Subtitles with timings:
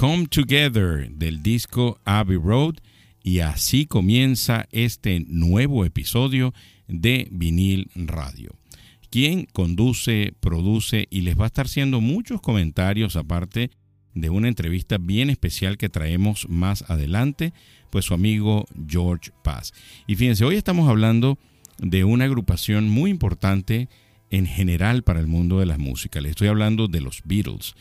[0.00, 2.76] Come Together del disco Abbey Road
[3.22, 6.54] y así comienza este nuevo episodio
[6.88, 8.56] de Vinil Radio.
[9.10, 13.72] Quien conduce, produce y les va a estar haciendo muchos comentarios aparte
[14.14, 17.52] de una entrevista bien especial que traemos más adelante,
[17.90, 19.74] pues su amigo George Paz.
[20.06, 21.36] Y fíjense, hoy estamos hablando
[21.76, 23.90] de una agrupación muy importante
[24.30, 26.20] en general para el mundo de la música.
[26.20, 27.74] Les estoy hablando de los Beatles.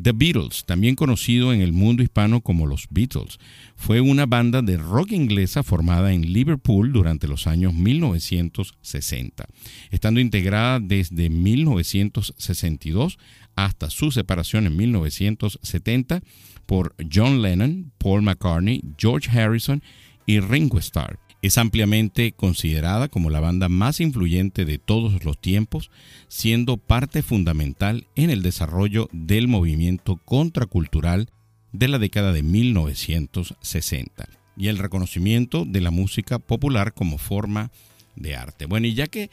[0.00, 3.38] The Beatles, también conocido en el mundo hispano como los Beatles,
[3.76, 9.46] fue una banda de rock inglesa formada en Liverpool durante los años 1960,
[9.90, 13.18] estando integrada desde 1962
[13.56, 16.22] hasta su separación en 1970
[16.66, 19.82] por John Lennon, Paul McCartney, George Harrison
[20.26, 21.23] y Ringo Starr.
[21.44, 25.90] Es ampliamente considerada como la banda más influyente de todos los tiempos,
[26.26, 31.28] siendo parte fundamental en el desarrollo del movimiento contracultural
[31.70, 34.26] de la década de 1960
[34.56, 37.70] y el reconocimiento de la música popular como forma
[38.16, 38.64] de arte.
[38.64, 39.28] Bueno, y ya que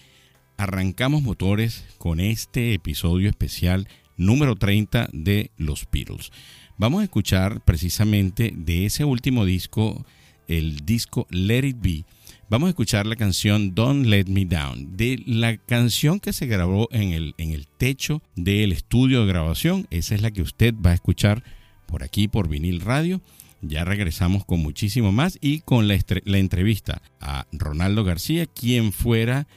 [0.58, 3.88] arrancamos motores con este episodio especial
[4.18, 6.34] número 30 de Los Beatles,
[6.78, 10.06] vamos a escuchar precisamente de ese último disco
[10.52, 12.06] el disco Let It Be,
[12.50, 16.90] vamos a escuchar la canción Don't Let Me Down, de la canción que se grabó
[16.92, 19.88] en el, en el techo del estudio de grabación.
[19.90, 21.44] Esa es la que usted va a escuchar
[21.86, 23.22] por aquí, por vinil radio.
[23.62, 29.48] Ya regresamos con muchísimo más y con la, entrevista a Ronaldo García, quien fuera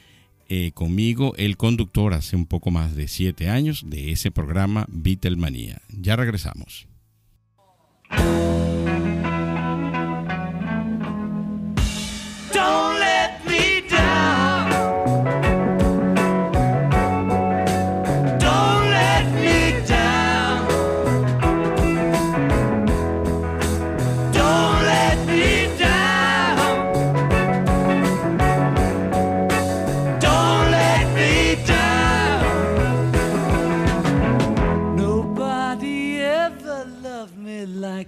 [0.47, 5.81] eh, conmigo el conductor hace un poco más de siete años de ese programa Beatlemania.
[5.89, 6.87] Ya regresamos.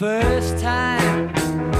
[0.00, 1.79] First time.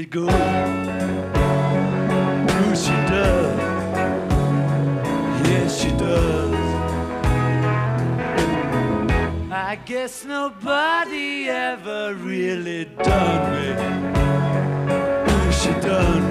[0.00, 0.26] Just go.
[2.46, 3.58] Blue she does.
[5.48, 6.54] Yes, she does.
[9.52, 13.68] I guess nobody ever really done me.
[15.32, 16.29] Ooh, she done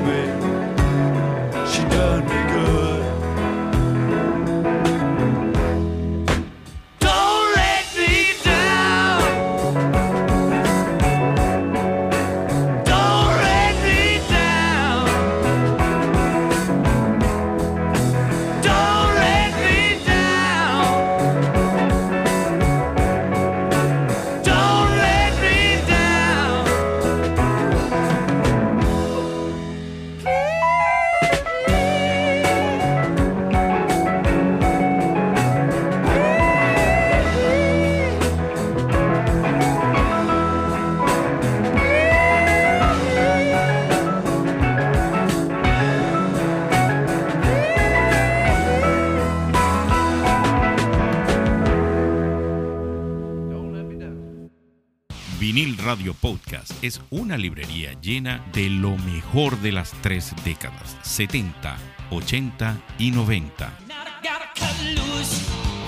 [55.90, 61.78] Radio Podcast es una librería llena de lo mejor de las tres décadas, 70,
[62.12, 63.74] 80 y 90.
[63.88, 65.42] Now I gotta cut loose,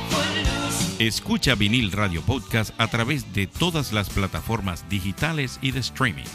[0.10, 1.06] foot loose.
[1.06, 6.26] Escucha Vinil Radio Podcast a través de todas las plataformas digitales y de streaming.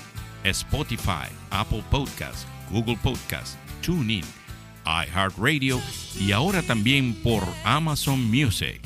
[0.44, 4.22] Spotify, Apple Podcast, Google Podcast, TuneIn,
[4.84, 5.80] iHeartRadio
[6.20, 8.80] y ahora también por Amazon Music.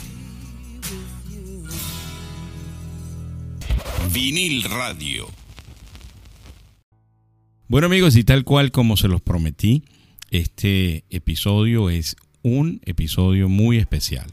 [4.12, 5.28] Vinil Radio.
[7.68, 9.84] Bueno amigos, y tal cual como se los prometí,
[10.30, 14.26] este episodio es un episodio muy especial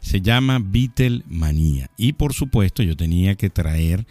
[0.00, 1.90] se llama Beatlemania.
[1.96, 4.06] Y por supuesto yo tenía que traer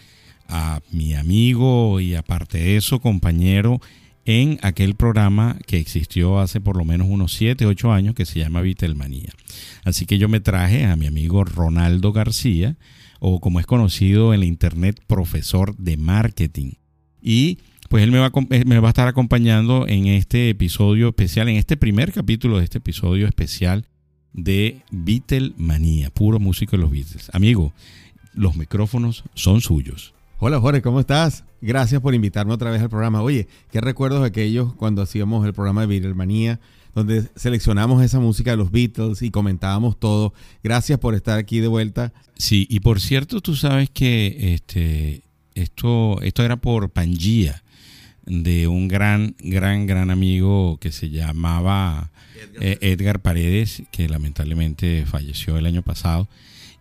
[0.48, 3.82] a mi amigo y aparte de eso compañero
[4.26, 8.40] en aquel programa que existió hace por lo menos unos 7, 8 años que se
[8.40, 9.34] llama Beatlemania.
[9.84, 12.76] Así que yo me traje a mi amigo Ronaldo García,
[13.20, 16.74] o como es conocido en la internet, profesor de marketing.
[17.22, 17.60] Y
[17.90, 21.56] pues él me va, eh, me va a estar acompañando en este episodio especial, en
[21.56, 23.86] este primer capítulo de este episodio especial
[24.34, 27.30] de Beatlemania, puro músico de los Beatles.
[27.34, 27.74] Amigo,
[28.34, 30.14] los micrófonos son suyos.
[30.40, 31.44] Hola Jorge, ¿cómo estás?
[31.62, 33.24] Gracias por invitarme otra vez al programa.
[33.24, 36.60] Oye, qué recuerdos aquellos cuando hacíamos el programa de Beatlemania,
[36.98, 40.34] donde seleccionamos esa música de los Beatles y comentábamos todo.
[40.64, 42.12] Gracias por estar aquí de vuelta.
[42.38, 45.22] Sí, y por cierto, tú sabes que este,
[45.54, 47.62] esto, esto era por Pangea,
[48.26, 52.10] de un gran, gran, gran amigo que se llamaba
[52.60, 56.28] eh, Edgar, Paredes, que lamentablemente falleció el año pasado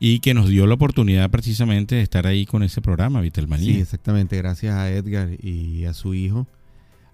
[0.01, 3.75] y que nos dio la oportunidad precisamente de estar ahí con ese programa, Vitelmanía.
[3.75, 6.47] Sí, exactamente, gracias a Edgar y a su hijo.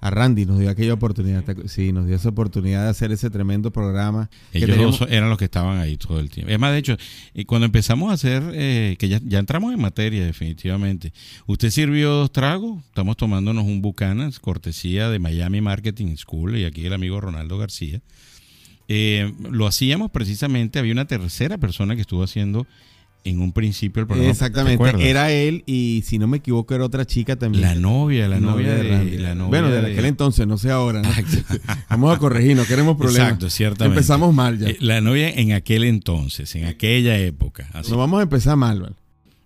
[0.02, 3.71] A Randy nos dio aquella oportunidad, sí, nos dio esa oportunidad de hacer ese tremendo
[3.71, 4.28] programa.
[4.52, 6.50] Ellos eran los que estaban ahí todo el tiempo.
[6.50, 6.97] Es más, de hecho,
[7.47, 11.12] cuando empezamos a hacer, eh, que ya, ya, entramos en materia definitivamente,
[11.47, 16.85] usted sirvió dos tragos, estamos tomándonos un Bucanas, cortesía de Miami Marketing School y aquí
[16.85, 18.02] el amigo Ronaldo García.
[18.88, 22.66] Eh, lo hacíamos precisamente, había una tercera persona que estuvo haciendo
[23.25, 24.31] en un principio el programa.
[24.31, 27.62] Exactamente, era él y si no me equivoco era otra chica también.
[27.62, 31.02] La novia, la, novia, de, la novia Bueno, de, aquel entonces, no sé ahora.
[31.91, 33.29] Vamos a corregir, no queremos problemas.
[33.29, 33.99] Exacto, ciertamente.
[33.99, 34.69] Empezamos mal ya.
[34.69, 37.69] Eh, la novia en aquel entonces, en aquella época.
[37.88, 38.95] No vamos a empezar mal, ¿vale?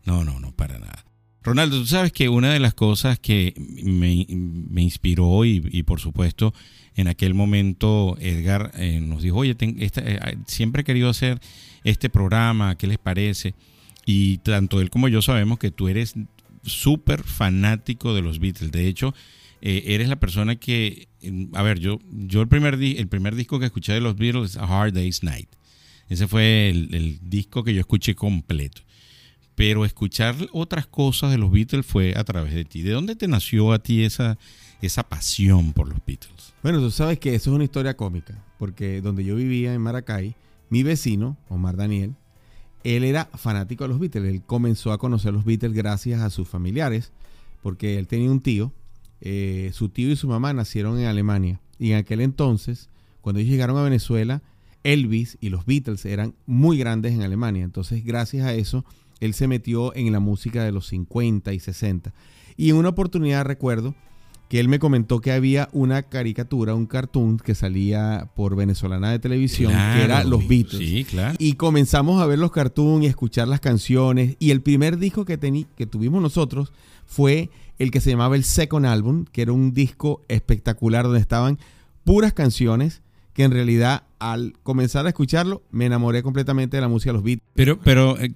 [0.05, 1.05] No, no, no, para nada.
[1.43, 6.01] Ronaldo, tú sabes que una de las cosas que me, me inspiró y, y por
[6.01, 6.53] supuesto
[6.97, 11.39] en aquel momento Edgar eh, nos dijo, oye, eh, siempre he querido hacer
[11.85, 13.55] este programa, ¿qué les parece?
[14.07, 16.15] Y tanto él como yo sabemos que tú eres
[16.63, 18.73] súper fanático de los Beatles.
[18.73, 19.15] De hecho,
[19.61, 21.09] eh, eres la persona que,
[21.53, 24.57] a ver, yo, yo el, primer el primer disco que escuché de los Beatles es
[24.57, 25.49] A Hard Day's Night.
[26.09, 28.83] Ese fue el disco que yo escuché completo.
[29.57, 32.83] Pero escuchar otras cosas de los Beatles fue a través de ti.
[32.83, 34.39] ¿De dónde te nació a ti esa,
[34.83, 36.55] esa pasión por los Beatles?
[36.63, 40.35] Bueno, tú sabes que eso es una historia cómica, porque donde yo vivía en Maracay,
[40.71, 42.15] mi vecino, Omar Daniel,
[42.85, 44.33] él era fanático de los Beatles.
[44.33, 47.13] Él comenzó a conocer los Beatles gracias a sus familiares,
[47.63, 48.73] porque él tenía un tío,
[49.21, 51.61] eh, su tío y su mamá nacieron en Alemania.
[51.79, 52.89] Y en aquel entonces,
[53.21, 54.43] cuando ellos llegaron a Venezuela,
[54.85, 57.65] Elvis y los Beatles eran muy grandes en Alemania.
[57.65, 58.85] Entonces, gracias a eso,
[59.19, 62.15] él se metió en la música de los 50 y 60.
[62.57, 63.97] Y en una oportunidad recuerdo
[64.49, 69.19] que él me comentó que había una caricatura, un cartoon que salía por venezolana de
[69.19, 70.79] televisión, que era Los Beatles.
[70.79, 71.37] Sí, claro.
[71.39, 74.37] Y comenzamos a ver los cartoons y escuchar las canciones.
[74.39, 75.39] Y el primer disco que,
[75.77, 76.73] que tuvimos nosotros
[77.07, 81.59] fue el que se llamaba el Second Album, que era un disco espectacular donde estaban
[82.05, 83.03] puras canciones
[83.37, 87.23] que en realidad al comenzar a escucharlo me enamoré completamente de la música de los
[87.23, 87.47] Beatles.
[87.53, 88.33] Pero, pero eh,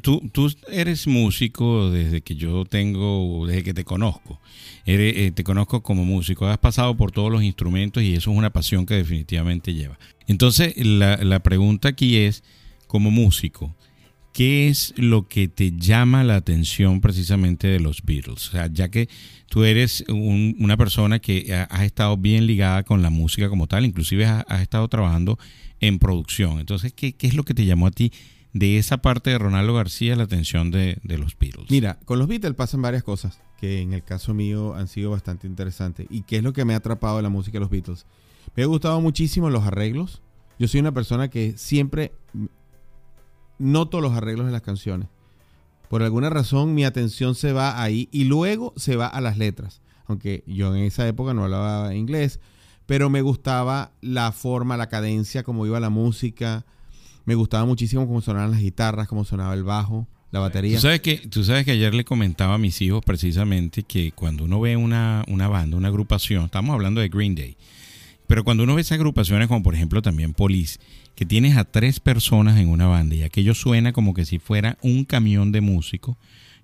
[0.00, 4.40] tú, tú eres músico desde que yo tengo, desde que te conozco.
[4.86, 8.50] Eh, te conozco como músico, has pasado por todos los instrumentos y eso es una
[8.50, 9.98] pasión que definitivamente lleva.
[10.28, 12.44] Entonces, la, la pregunta aquí es,
[12.86, 13.74] como músico,
[14.38, 18.46] ¿qué es lo que te llama la atención precisamente de los Beatles?
[18.46, 19.08] O sea, ya que
[19.48, 24.26] tú eres una persona que has estado bien ligada con la música como tal, inclusive
[24.26, 25.40] has, estado trabajando
[25.80, 26.60] en producción.
[26.60, 28.12] Entonces, ¿qué, es lo que te llamó a ti
[28.52, 31.68] de esa parte de Ronaldo García la atención de, de los Beatles?
[31.68, 35.48] Mira, con los Beatles pasan varias cosas que en el caso mío han sido bastante
[35.48, 36.06] interesantes.
[36.10, 38.06] ¿Y qué es lo que me ha atrapado de la música de los Beatles?
[38.54, 40.22] Me ha gustado muchísimo los arreglos.
[40.60, 42.12] Yo soy una persona que siempre
[43.58, 45.08] noto los arreglos de las canciones.
[45.88, 49.80] Por alguna razón mi atención se va ahí y luego se va a las letras.
[50.06, 52.40] Aunque yo en esa época no hablaba inglés,
[52.86, 56.64] pero me gustaba la forma, la cadencia, cómo iba la música.
[57.24, 60.76] Me gustaba muchísimo cómo sonaban las guitarras, cómo sonaba el bajo, la batería.
[60.76, 64.44] Tú sabes que, tú sabes que ayer le comentaba a mis hijos precisamente que cuando
[64.44, 67.56] uno ve una, una banda, una agrupación, estamos hablando de Green Day,
[68.28, 70.78] Pero cuando uno ve esas agrupaciones, como por ejemplo también Police,
[71.16, 74.76] que tienes a tres personas en una banda y aquello suena como que si fuera
[74.82, 76.16] un camión de músicos,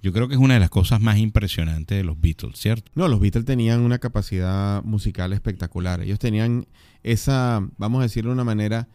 [0.02, 2.92] yo creo que es una de las cosas más impresionantes de los Beatles, ¿cierto?
[2.94, 6.02] No, los Beatles tenían una capacidad musical espectacular.
[6.02, 6.66] Ellos tenían
[7.02, 8.87] esa, vamos a decirlo de una manera,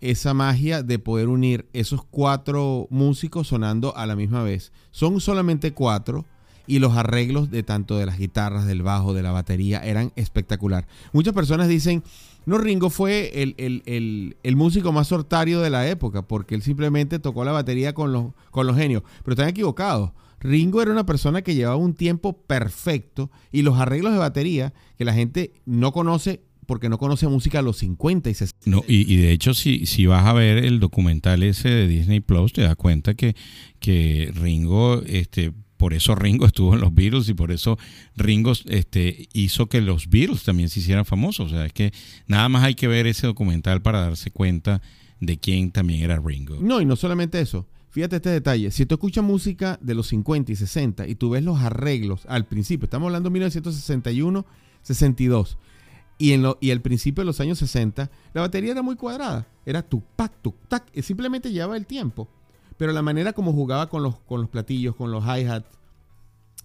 [0.00, 4.72] esa magia de poder unir esos cuatro músicos sonando a la misma vez.
[4.90, 6.24] Son solamente cuatro
[6.68, 10.86] y los arreglos de tanto de las guitarras, del bajo, de la batería eran espectacular.
[11.14, 12.04] Muchas personas dicen,
[12.44, 17.52] no, Ringo fue el, músico más sortario de la época porque él simplemente tocó la
[17.52, 20.12] batería con los, con los genios, pero están equivocados.
[20.40, 25.06] Ringo era una persona que llevaba un tiempo perfecto y los arreglos de batería que
[25.06, 28.70] la gente no conoce porque no conoce música a los 50 y 60.
[28.70, 32.52] No, y, de hecho, si, si vas a ver el documental ese de Disney Plus,
[32.52, 33.34] te das cuenta que,
[33.80, 37.78] que Ringo, este, por eso Ringo estuvo en los Beatles y por eso
[38.16, 41.46] Ringo este, hizo que los Beatles también se hicieran famosos.
[41.46, 41.92] O sea, es que
[42.26, 44.82] nada más hay que ver ese documental para darse cuenta
[45.20, 46.58] de quién también era Ringo.
[46.60, 47.66] No, y no solamente eso.
[47.90, 48.70] Fíjate este detalle.
[48.70, 52.44] Si tú escuchas música de los 50 y 60 y tú ves los arreglos al
[52.46, 54.44] principio, estamos hablando de 1961,
[54.82, 55.58] 62
[56.18, 59.46] y, en lo, y al principio de los años 60, la batería era muy cuadrada.
[59.64, 60.84] Era tu pac, tu tac.
[61.00, 62.28] Simplemente llevaba el tiempo.
[62.78, 65.66] Pero la manera como jugaba con los, con los platillos, con los hi-hats,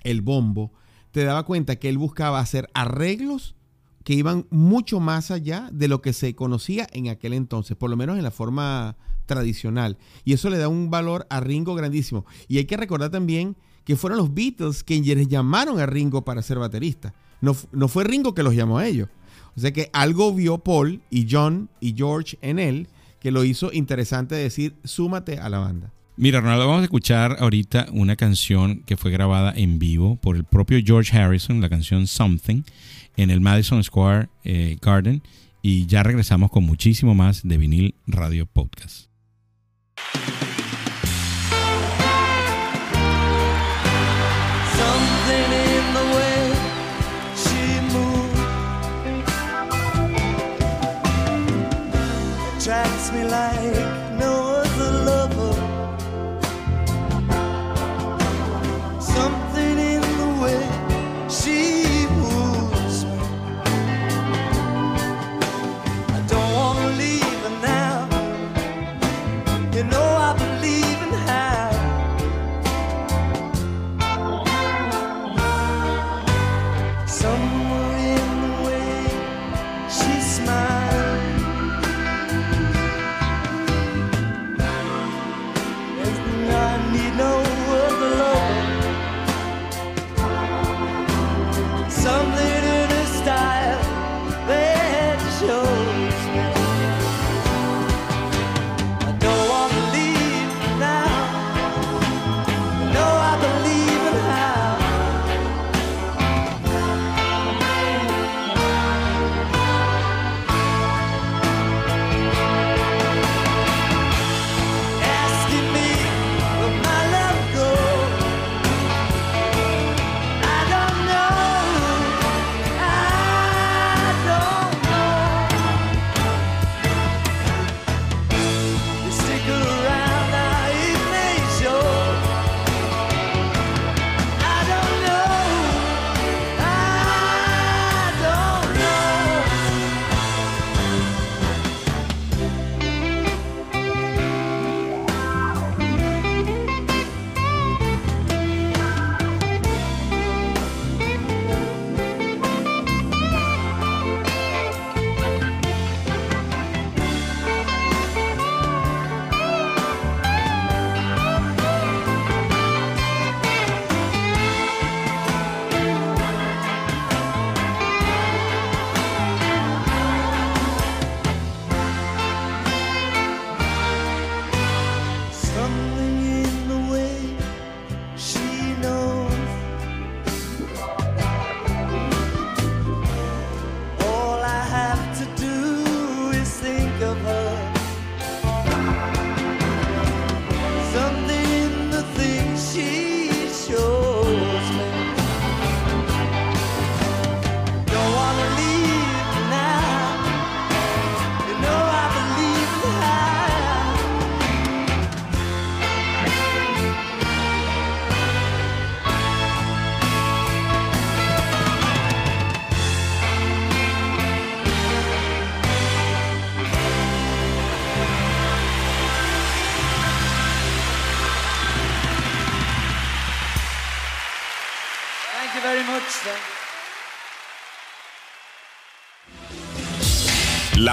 [0.03, 0.72] el bombo,
[1.12, 3.55] te daba cuenta que él buscaba hacer arreglos
[4.03, 7.98] que iban mucho más allá de lo que se conocía en aquel entonces, por lo
[7.98, 9.98] menos en la forma tradicional.
[10.25, 12.25] Y eso le da un valor a Ringo grandísimo.
[12.48, 13.55] Y hay que recordar también
[13.86, 17.13] que fueron los Beatles quienes llamaron a Ringo para ser baterista.
[17.41, 19.10] No, no fue Ringo que los llamó a ellos.
[19.55, 22.88] O sea que algo vio Paul y John y George en él
[23.20, 25.93] que lo hizo interesante decir, súmate a la banda.
[26.15, 30.43] Mira, Ronaldo, vamos a escuchar ahorita una canción que fue grabada en vivo por el
[30.43, 32.62] propio George Harrison, la canción Something,
[33.17, 35.24] en el Madison Square eh, Garden.
[35.63, 39.08] Y ya regresamos con muchísimo más de Vinil Radio Podcast.
[53.14, 54.52] me like no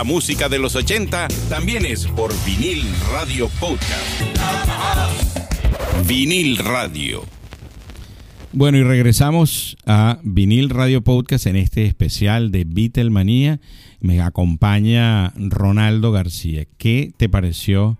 [0.00, 2.82] La música de los 80 también es por vinil
[3.12, 4.22] radio podcast.
[6.06, 7.22] Vinil radio.
[8.50, 13.60] Bueno, y regresamos a Vinil Radio Podcast en este especial de Beatlemanía.
[14.00, 16.64] Me acompaña Ronaldo García.
[16.78, 17.98] ¿Qué te pareció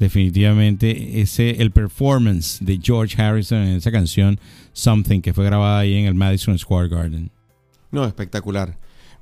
[0.00, 4.40] definitivamente ese el performance de George Harrison en esa canción
[4.72, 7.30] Something que fue grabada ahí en el Madison Square Garden?
[7.92, 8.76] No, espectacular.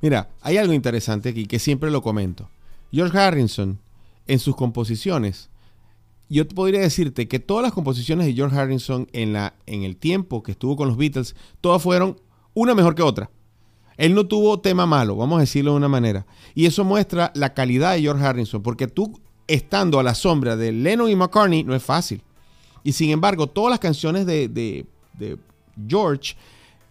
[0.05, 2.51] Mira, hay algo interesante aquí que siempre lo comento.
[2.93, 3.79] George Harrison,
[4.27, 5.49] en sus composiciones,
[6.29, 10.43] yo podría decirte que todas las composiciones de George Harrison en, la, en el tiempo
[10.43, 12.21] que estuvo con los Beatles, todas fueron
[12.53, 13.31] una mejor que otra.
[13.97, 16.27] Él no tuvo tema malo, vamos a decirlo de una manera.
[16.55, 20.71] Y eso muestra la calidad de George Harrison, porque tú estando a la sombra de
[20.71, 22.21] Lennon y McCartney no es fácil.
[22.83, 25.39] Y sin embargo, todas las canciones de, de- de
[25.89, 26.35] George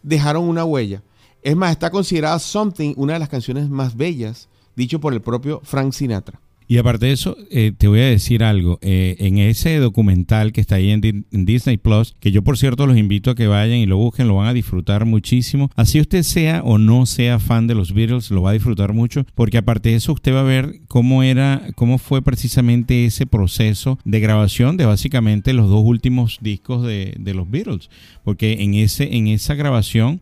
[0.02, 1.04] dejaron una huella.
[1.43, 5.62] Es más, está considerada Something una de las canciones más bellas, dicho por el propio
[5.63, 6.39] Frank Sinatra.
[6.67, 8.79] Y aparte de eso, eh, te voy a decir algo.
[8.82, 12.88] Eh, en ese documental que está ahí en, en Disney Plus, que yo por cierto
[12.88, 15.69] los invito a que vayan y lo busquen, lo van a disfrutar muchísimo.
[15.75, 19.25] Así usted sea o no sea fan de los Beatles, lo va a disfrutar mucho,
[19.36, 23.99] porque aparte de eso usted va a ver cómo era, cómo fue precisamente ese proceso
[24.06, 27.89] de grabación de básicamente los dos últimos discos de, de los Beatles,
[28.23, 30.21] porque en ese, en esa grabación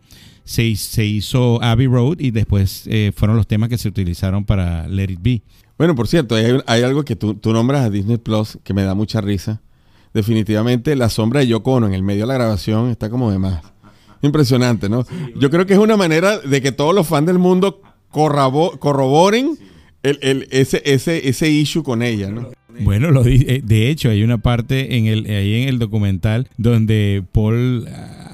[0.51, 4.87] se, se hizo Abbey Road y después eh, fueron los temas que se utilizaron para
[4.87, 5.41] Let It Be.
[5.77, 8.83] Bueno, por cierto, hay, hay algo que tú, tú nombras a Disney Plus que me
[8.83, 9.61] da mucha risa.
[10.13, 13.39] Definitivamente la sombra de Yoko Ono en el medio de la grabación está como de
[13.39, 13.61] más.
[14.21, 15.05] Impresionante, ¿no?
[15.35, 17.81] Yo creo que es una manera de que todos los fans del mundo
[18.79, 19.57] corroboren
[20.03, 22.49] el, el- ese, ese, ese issue con ella, ¿no?
[22.81, 26.47] Bueno, lo di- eh, de hecho hay una parte en el ahí en el documental
[26.57, 27.87] donde Paul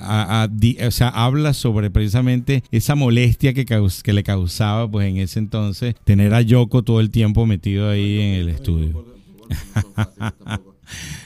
[0.07, 4.89] a- a- di- o sea, habla sobre precisamente esa molestia que, caus- que le causaba
[4.89, 9.05] pues en ese entonces tener a Yoko todo el tiempo metido ahí en el estudio.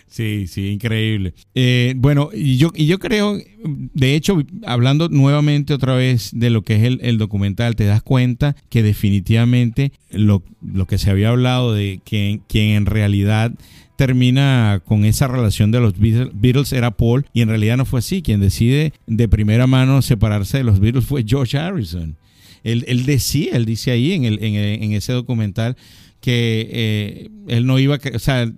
[0.07, 1.33] Sí, sí, increíble.
[1.55, 6.63] Eh, bueno, y yo, y yo creo, de hecho, hablando nuevamente otra vez de lo
[6.63, 11.29] que es el, el documental, te das cuenta que definitivamente lo, lo que se había
[11.29, 13.53] hablado de que quien en realidad
[14.01, 18.23] termina con esa relación de los Beatles, era Paul y en realidad no fue así.
[18.23, 22.17] Quien decide de primera mano separarse de los Beatles fue George Harrison.
[22.63, 25.77] Él, él decía, él dice ahí en, el, en, ese documental
[26.19, 28.51] que eh, él no iba, o sea,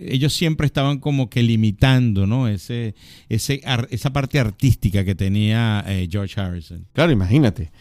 [0.00, 2.46] ellos siempre estaban como que limitando, ¿no?
[2.46, 2.94] Ese,
[3.28, 6.86] ese, esa parte artística que tenía eh, George Harrison.
[6.92, 7.72] Claro, imagínate.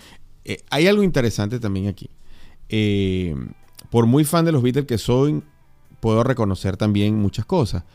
[0.46, 2.10] Eh, hay algo interesante también aquí.
[3.92, 5.44] Por muy fan de los Beatles que soy,
[6.04, 7.86] puedo reconocer también muchas cosas.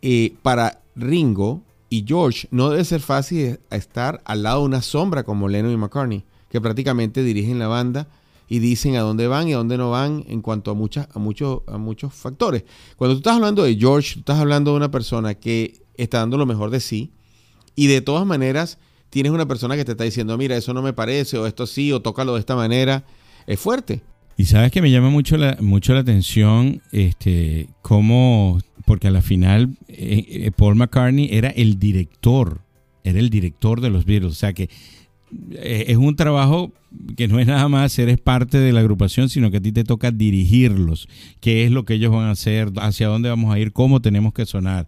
[0.00, 5.24] Eh, para Ringo y George no debe ser fácil estar al lado de una sombra
[5.24, 8.06] como Lennon y McCartney, que prácticamente dirigen la banda
[8.48, 11.18] y dicen a dónde van y a dónde no van en cuanto a, muchas, a,
[11.18, 12.62] muchos, a muchos factores.
[12.94, 16.38] Cuando tú estás hablando de George, tú estás hablando de una persona que está dando
[16.38, 17.10] lo mejor de sí
[17.74, 18.78] y de todas maneras
[19.10, 21.90] tienes una persona que te está diciendo, mira, eso no me parece, o esto sí,
[21.90, 23.04] o tócalo de esta manera.
[23.48, 24.04] Es fuerte.
[24.36, 29.22] Y sabes que me llama mucho la, mucho la atención, este, cómo, porque a la
[29.22, 32.62] final eh, eh, Paul McCartney era el director,
[33.04, 34.70] era el director de los Beatles, o sea que
[35.52, 36.72] eh, es un trabajo
[37.16, 39.84] que no es nada más eres parte de la agrupación, sino que a ti te
[39.84, 41.08] toca dirigirlos,
[41.40, 44.32] qué es lo que ellos van a hacer, hacia dónde vamos a ir, cómo tenemos
[44.32, 44.86] que sonar.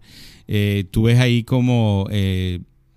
[0.91, 2.07] Tú ves ahí como,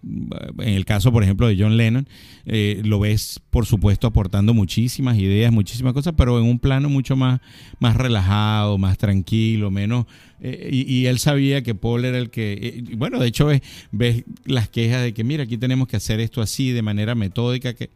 [0.02, 2.08] en el caso, por ejemplo, de John Lennon,
[2.46, 7.16] eh, lo ves, por supuesto, aportando muchísimas ideas, muchísimas cosas, pero en un plano mucho
[7.16, 7.40] más,
[7.80, 10.06] más relajado, más tranquilo, menos...
[10.40, 12.52] eh, y, él sabía que Paul era el que...
[12.52, 16.20] eh, bueno, de hecho, ves, ves las quejas de que, mira, aquí tenemos que hacer
[16.20, 17.90] esto así, de manera metódica, que...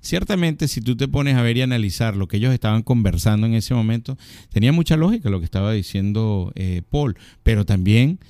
[0.00, 3.54] Ciertamente, si tú te pones a ver y analizar lo que ellos estaban conversando en
[3.54, 4.16] ese momento,
[4.52, 6.52] tenía mucha lógica lo que estaba diciendo
[6.88, 8.20] Paul, pero también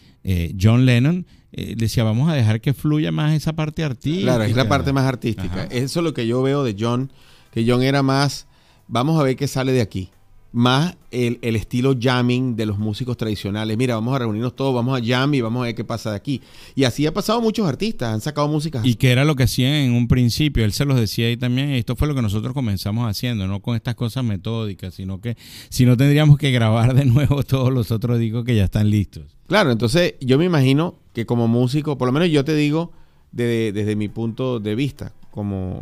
[0.58, 4.24] John Lennon eh, decía, vamos a dejar que fluya más esa parte artística.
[4.24, 5.62] Claro, es la parte más artística.
[5.62, 5.64] Ajá.
[5.70, 7.10] Eso es lo que yo veo de John,
[7.52, 8.46] que John era más,
[8.86, 10.10] vamos a ver qué sale de aquí.
[10.50, 13.76] Más el, el estilo jamming de los músicos tradicionales.
[13.76, 16.16] Mira, vamos a reunirnos todos, vamos a jam y vamos a ver qué pasa de
[16.16, 16.40] aquí.
[16.74, 18.80] Y así ha pasado muchos artistas, han sacado música.
[18.82, 21.70] Y que era lo que hacían en un principio, él se los decía ahí también,
[21.74, 25.36] y esto fue lo que nosotros comenzamos haciendo, no con estas cosas metódicas, sino que
[25.68, 29.24] si no tendríamos que grabar de nuevo todos los otros discos que ya están listos.
[29.48, 32.92] Claro, entonces yo me imagino que como músico, por lo menos yo te digo
[33.32, 35.80] de- desde mi punto de vista como,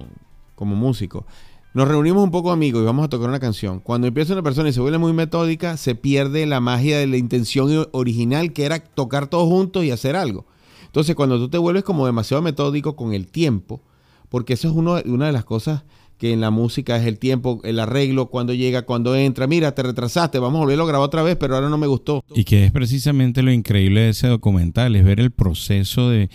[0.55, 1.27] como músico,
[1.75, 3.81] nos reunimos un poco amigos y vamos a tocar una canción.
[3.81, 7.19] Cuando empieza una persona y se vuelve muy metódica, se pierde la magia de la
[7.19, 10.47] intención original que era tocar todos juntos y hacer algo.
[10.87, 13.83] Entonces cuando tú te vuelves como demasiado metódico con el tiempo,
[14.31, 15.85] porque eso es uno, una de las cosas
[16.19, 19.47] que en la música es el tiempo, el arreglo, cuando llega, cuando entra.
[19.47, 22.25] Mira, te retrasaste, vamos a volverlo a grabar otra vez, pero ahora no me gustó.
[22.35, 26.29] Y que es precisamente lo increíble de ese documental, es ver el proceso de,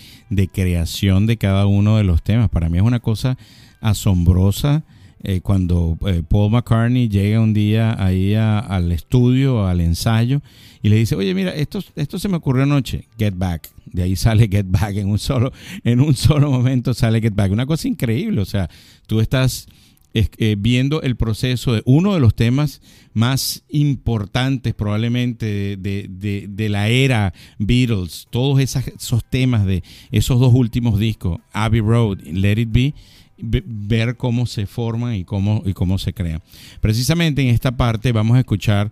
[0.54, 2.50] creación de cada uno de los temas.
[2.50, 3.38] Para mí es una cosa
[3.80, 4.84] asombrosa.
[5.24, 10.42] eh, cuando eh, Paul McCartney llega un día ahí al estudio, al ensayo,
[10.82, 13.70] y le dice, oye, mira, esto, esto se me ocurrió anoche, Get Back.
[13.94, 15.52] De ahí sale Get Back, en un solo,
[15.84, 17.52] en un solo momento sale Get Back.
[17.52, 18.70] Una cosa increíble, o sea,
[19.08, 19.68] tú estás
[20.14, 22.82] es- eh, viendo el proceso de uno de los temas
[23.14, 25.46] más importantes probablemente
[25.78, 31.80] de, de- de- la era Beatles, todos esos temas de esos dos últimos discos, Abbey
[31.82, 32.94] Road, Let It Be,
[33.38, 36.42] ve- ver cómo se forman y cómo, y cómo se crean.
[36.82, 38.92] Precisamente en esta parte vamos a escuchar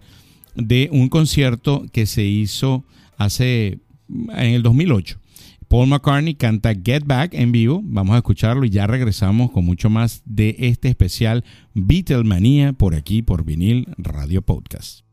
[0.55, 2.83] de un concierto que se hizo
[3.17, 3.79] hace
[4.09, 5.19] en el 2008.
[5.67, 7.81] Paul McCartney canta Get Back en vivo.
[7.83, 11.45] Vamos a escucharlo y ya regresamos con mucho más de este especial
[11.75, 15.03] Beatlemania por aquí, por vinil Radio Podcast.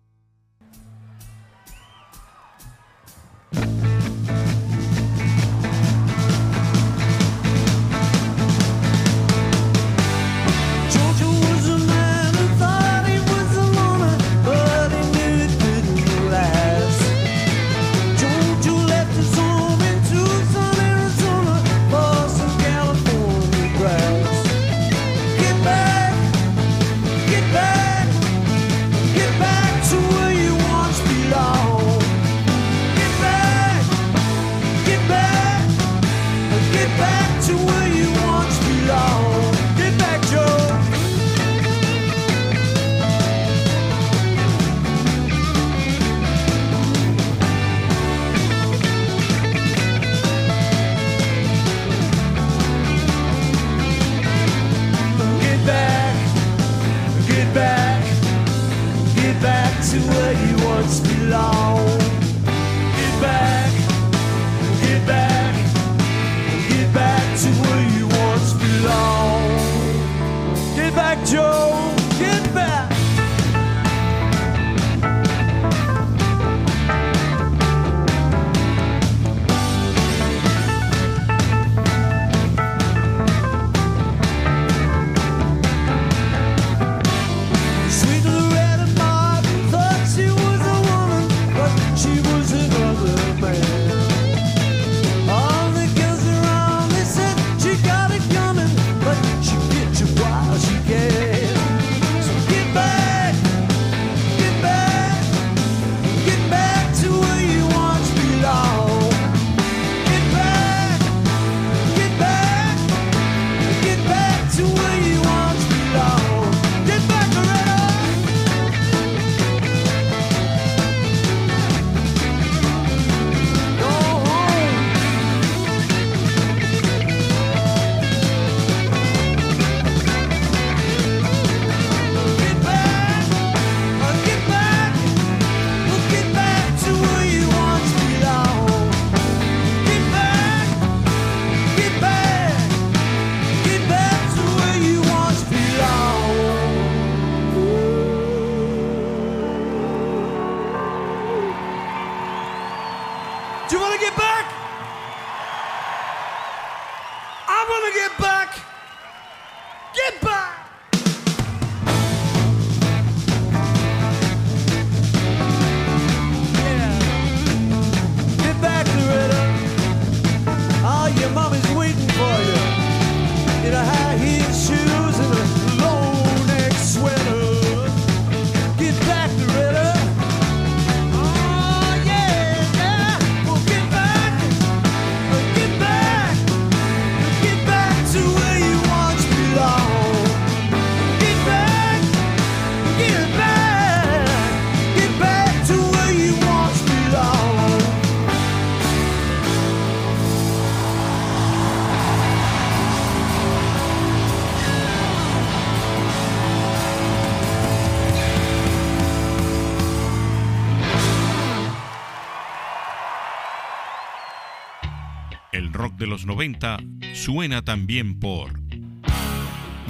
[216.07, 216.79] De los 90
[217.15, 218.61] suena también por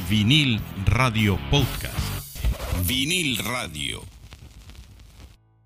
[0.08, 1.94] Vinil Radio Podcast.
[2.86, 4.02] Vinil Radio.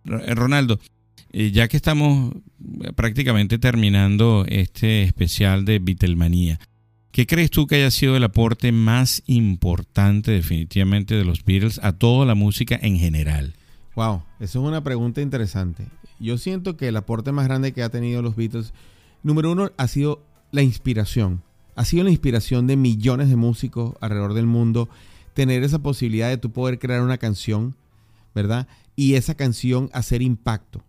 [0.06, 0.80] Eh, Ronaldo,
[1.30, 2.34] eh, ya que estamos
[2.82, 6.58] eh, prácticamente terminando este especial de Beatlemania,
[7.12, 11.92] ¿Qué crees tú que haya sido el aporte más importante definitivamente de los Beatles a
[11.92, 13.54] toda la música en general?
[13.96, 15.86] Wow, eso es una pregunta interesante.
[16.20, 18.72] Yo siento que el aporte más grande que ha tenido los Beatles,
[19.24, 21.42] número uno, ha sido la inspiración.
[21.76, 24.88] Ha sido la inspiración de millones de músicos alrededor del mundo
[25.34, 27.76] tener esa posibilidad de tú poder crear una canción,
[28.34, 28.68] ¿verdad?
[28.96, 30.82] Y esa canción hacer impacto.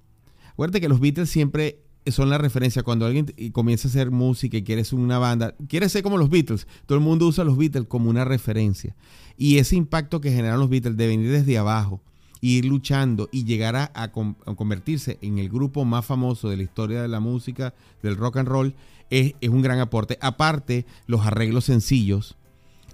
[0.51, 2.83] Acuérdate que los Beatles siempre son la referencia.
[2.83, 6.29] Cuando alguien comienza a hacer música y quiere ser una banda, quiere ser como los
[6.29, 8.95] Beatles, todo el mundo usa a los Beatles como una referencia.
[9.37, 12.01] Y ese impacto que generan los Beatles de venir desde abajo,
[12.41, 17.07] ir luchando y llegar a, convertirse en el grupo más famoso de la historia de
[17.07, 18.75] la música, del rock and roll,
[19.11, 20.17] es, un gran aporte.
[20.21, 22.37] Aparte, los arreglos sencillos,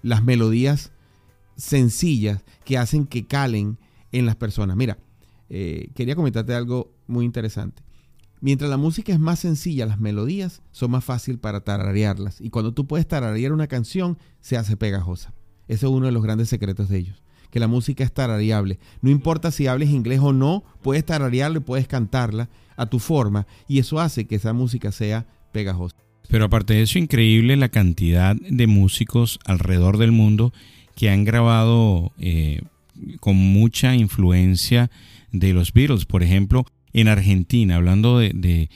[0.01, 0.91] las melodías
[1.56, 3.77] sencillas que hacen que calen
[4.12, 4.75] en las personas.
[4.75, 4.97] Mira,
[5.49, 7.84] eh, quería comentarte algo muy interesante.
[8.39, 12.41] Mientras la música es más sencilla, las melodías son más fáciles para tararearlas.
[12.41, 15.34] Y cuando tú puedes tararear una canción, se hace pegajosa.
[15.67, 17.23] Ese es uno de los grandes secretos de ellos.
[17.49, 18.80] Que la música es tarareable.
[19.01, 23.47] No importa si hables inglés o no, puedes tararearla y puedes cantarla a tu forma.
[23.67, 26.07] Y eso hace que esa música sea pegajosa.
[26.29, 30.53] Pero aparte de eso, increíble la cantidad de músicos alrededor del mundo
[30.95, 32.61] que han grabado eh,
[33.19, 34.89] con mucha influencia
[35.31, 36.05] de los Beatles.
[36.05, 38.69] Por ejemplo, en Argentina, hablando de, de,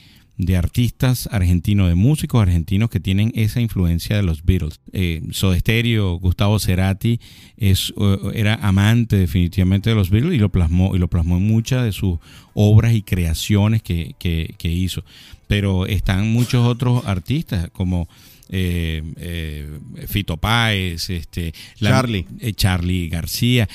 [0.56, 4.80] artistas argentinos, de músicos argentinos que tienen esa influencia de los Beatles.
[4.92, 7.20] Eh, Soda Stereo, Gustavo Cerati
[7.56, 7.94] es,
[8.34, 11.92] era amante definitivamente de los Beatles y lo plasmó, y lo plasmó en muchas de
[11.92, 12.18] sus
[12.54, 15.04] obras y creaciones que, que, hizo.
[15.46, 18.08] Pero están muchos otros artistas como...
[18.54, 22.26] Eh, eh, Fito Páez, este, Charlie.
[22.38, 23.66] Eh, Charlie García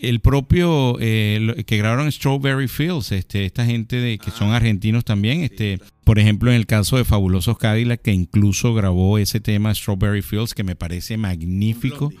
[0.00, 5.42] el propio eh, que grabaron Strawberry Fields, este, esta gente de, que son argentinos también,
[5.42, 10.22] este, por ejemplo en el caso de Fabulosos Cadillac que incluso grabó ese tema Strawberry
[10.22, 12.12] Fields que me parece magnífico.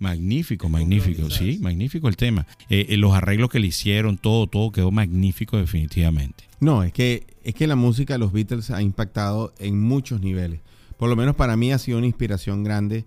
[0.00, 2.46] Magnífico, magnífico, sí, magnífico el tema.
[2.68, 6.44] Eh, eh, los arreglos que le hicieron, todo, todo quedó magnífico definitivamente.
[6.60, 10.60] No, es que, es que la música de los Beatles ha impactado en muchos niveles.
[10.98, 13.04] Por lo menos para mí ha sido una inspiración grande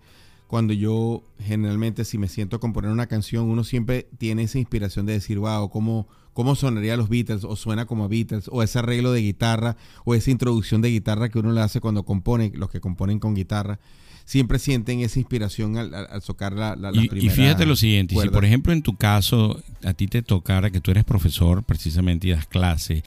[0.48, 5.06] cuando yo generalmente si me siento a componer una canción, uno siempre tiene esa inspiración
[5.06, 7.44] de decir, wow, ¿cómo, cómo sonaría los Beatles?
[7.44, 11.40] O suena como Beatles, o ese arreglo de guitarra, o esa introducción de guitarra que
[11.40, 13.80] uno le hace cuando compone, los que componen con guitarra.
[14.24, 18.30] Siempre sienten esa inspiración al, al, tocar la, la, y, y, fíjate lo siguiente, si
[18.30, 22.32] por ejemplo en tu caso a ti te tocara que tú eres profesor precisamente y
[22.32, 23.04] das clase,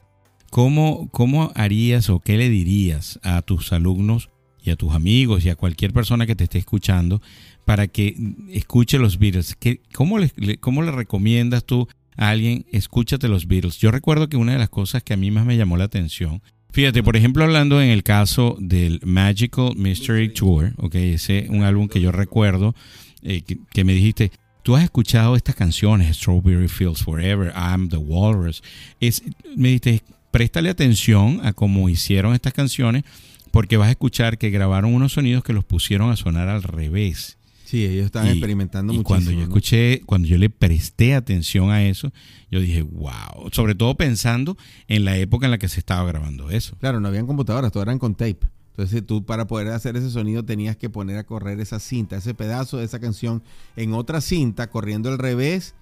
[0.49, 4.29] ¿cómo, ¿cómo harías o qué le dirías a tus alumnos
[4.63, 7.21] y a tus amigos y a cualquier persona que te esté escuchando
[7.65, 8.15] para que
[8.49, 9.55] escuche los Beatles.
[9.55, 13.77] ¿Qué, cómo, le, ¿Cómo recomiendas tú a alguien, escúchate los Beatles?
[13.77, 16.41] Yo recuerdo que una de las cosas que a mí más me llamó la atención,
[16.71, 21.87] fíjate, por ejemplo, hablando en el caso del Magical Mystery Tour, ok, ese un álbum
[21.87, 22.75] que yo recuerdo,
[23.23, 24.31] eh, que, me dijiste,
[24.63, 28.63] tú has escuchado estas canciones, Strawberry Fields Forever, I'm the Walrus,
[28.99, 29.23] es,
[29.55, 33.03] me dijiste, préstale atención a cómo hicieron estas canciones
[33.51, 37.37] porque vas a escuchar que grabaron unos sonidos que los pusieron a sonar al revés.
[37.71, 42.11] Sí, ellos estaban experimentando y Cuando yo escuché, cuando yo le presté atención a eso,
[42.49, 43.49] yo dije, wow.
[43.53, 44.57] Sobre todo pensando
[44.89, 46.75] en la época en la que se estaba grabando eso.
[46.81, 48.39] Claro, no habían computadoras, todo eran con tape.
[48.71, 52.33] Entonces tú para poder hacer ese sonido tenías que poner a correr esa cinta, ese
[52.33, 53.41] pedazo de esa canción
[53.77, 55.73] en otra cinta, corriendo al revés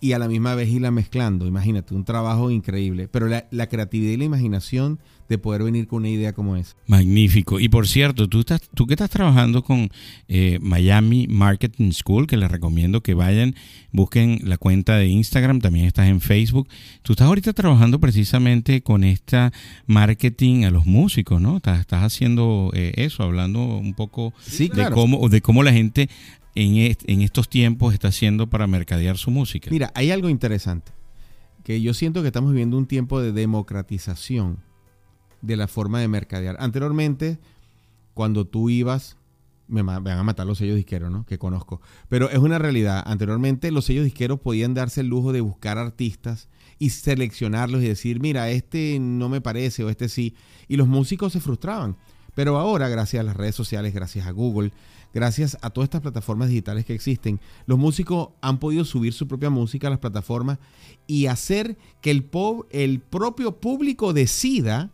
[0.00, 1.46] y a la misma vez irla mezclando.
[1.46, 3.06] Imagínate, un trabajo increíble.
[3.06, 4.98] Pero la, la creatividad y la imaginación
[5.28, 6.74] de poder venir con una idea como esa.
[6.86, 7.60] Magnífico.
[7.60, 9.90] Y por cierto, tú, estás, tú que estás trabajando con
[10.26, 13.54] eh, Miami Marketing School, que les recomiendo que vayan,
[13.92, 16.68] busquen la cuenta de Instagram, también estás en Facebook.
[17.02, 19.52] Tú estás ahorita trabajando precisamente con esta
[19.86, 21.58] marketing a los músicos, ¿no?
[21.58, 26.08] Estás, estás haciendo eh, eso, hablando un poco de, cómo, de cómo la gente
[26.54, 29.70] en, en estos tiempos está haciendo para mercadear su música.
[29.70, 30.92] Mira, hay algo interesante,
[31.64, 34.67] que yo siento que estamos viviendo un tiempo de democratización
[35.42, 36.56] de la forma de mercadear.
[36.58, 37.38] Anteriormente,
[38.14, 39.16] cuando tú ibas,
[39.68, 41.24] me van a matar los sellos disqueros, ¿no?
[41.26, 41.80] Que conozco.
[42.08, 43.02] Pero es una realidad.
[43.06, 48.20] Anteriormente los sellos disqueros podían darse el lujo de buscar artistas y seleccionarlos y decir,
[48.20, 50.34] mira, este no me parece o este sí.
[50.68, 51.96] Y los músicos se frustraban.
[52.34, 54.72] Pero ahora, gracias a las redes sociales, gracias a Google,
[55.12, 59.50] gracias a todas estas plataformas digitales que existen, los músicos han podido subir su propia
[59.50, 60.58] música a las plataformas
[61.08, 62.28] y hacer que el,
[62.70, 64.92] el propio público decida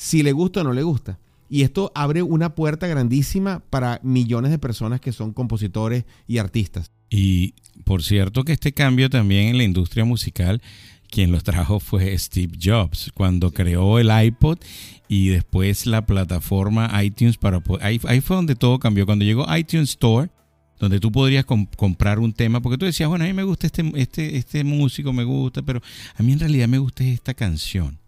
[0.00, 1.18] si le gusta o no le gusta.
[1.50, 6.90] Y esto abre una puerta grandísima para millones de personas que son compositores y artistas.
[7.10, 7.52] Y
[7.84, 10.62] por cierto que este cambio también en la industria musical
[11.10, 14.58] quien los trajo fue Steve Jobs, cuando creó el iPod
[15.06, 19.04] y después la plataforma iTunes para ahí, ahí fue donde todo cambió.
[19.04, 20.30] Cuando llegó iTunes Store,
[20.78, 23.82] donde tú podrías comprar un tema, porque tú decías, bueno, a mí me gusta este,
[23.96, 25.82] este, este músico, me gusta, pero
[26.14, 27.98] a mí en realidad me gusta esta canción.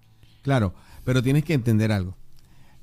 [0.42, 0.74] Claro,
[1.04, 2.16] pero tienes que entender algo.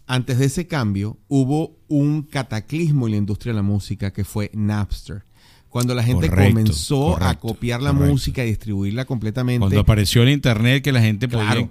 [0.08, 4.50] Antes de ese cambio hubo un cataclismo en la industria de la música que fue
[4.54, 5.24] Napster
[5.70, 9.60] cuando la gente comenzó a copiar la música y distribuirla completamente.
[9.60, 11.70] Cuando apareció el internet que la gente podía,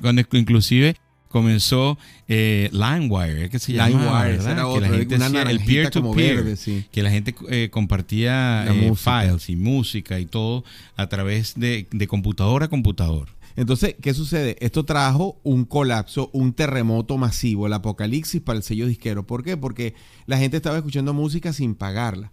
[0.00, 0.96] cuando, inclusive
[1.28, 6.56] comenzó eh, LimeWire, que se llama, LimeWire, que la gente el peer to peer,
[6.90, 10.64] que la gente eh, compartía eh, files y música y todo
[10.96, 13.35] a través de, de computador a computador.
[13.56, 14.56] Entonces, ¿qué sucede?
[14.60, 19.26] Esto trajo un colapso, un terremoto masivo, el apocalipsis para el sello disquero.
[19.26, 19.56] ¿Por qué?
[19.56, 19.94] Porque
[20.26, 22.32] la gente estaba escuchando música sin pagarla.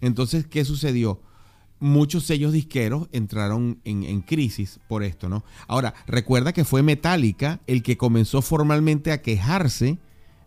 [0.00, 1.20] Entonces, ¿qué sucedió?
[1.80, 5.44] Muchos sellos disqueros entraron en, crisis por esto, ¿no?
[5.68, 9.98] Ahora, recuerda que fue Metallica el que comenzó formalmente a quejarse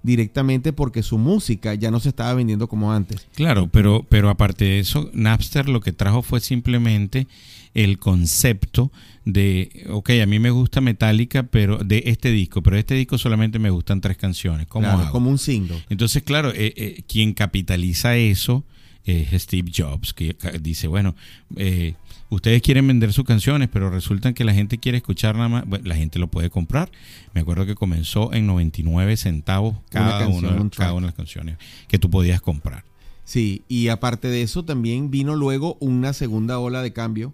[0.04, 3.28] directamente porque su música ya no se estaba vendiendo como antes.
[3.36, 7.28] Claro, pero, pero aparte de eso, Napster lo que trajo fue simplemente
[7.74, 8.92] el concepto
[9.26, 13.18] de, ok, a mí me gusta Metallica, pero de este disco, pero de este disco
[13.18, 14.68] solamente me gustan tres canciones.
[14.68, 15.84] como un single.
[15.90, 18.66] Entonces, claro, eh, eh, quien capitaliza eso
[19.06, 21.16] es Steve Jobs, que dice, bueno,
[21.56, 21.96] eh,
[22.30, 25.96] ustedes quieren vender sus canciones, pero resulta que la gente quiere escuchar nada más, la
[25.96, 26.92] gente lo puede comprar.
[27.34, 32.00] Me acuerdo que comenzó en 99 centavos cada, una, cada una de las canciones que
[32.00, 32.84] tú podías comprar.
[33.24, 37.34] Sí, y aparte de eso también vino luego una segunda ola de cambio,